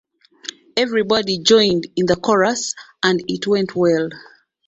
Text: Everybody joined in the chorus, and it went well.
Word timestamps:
Everybody 0.75 1.37
joined 1.43 1.85
in 1.95 2.07
the 2.07 2.15
chorus, 2.15 2.73
and 3.03 3.21
it 3.27 3.45
went 3.45 3.75
well. 3.75 4.09